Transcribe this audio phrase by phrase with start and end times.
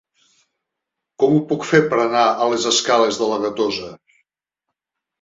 [1.25, 3.95] Com ho puc fer per anar a les escales de la Gatosa?